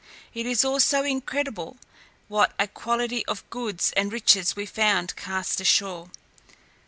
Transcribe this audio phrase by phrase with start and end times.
[0.33, 1.77] It is also incredible
[2.27, 6.09] what a quantity of goods and riches we found cast ashore.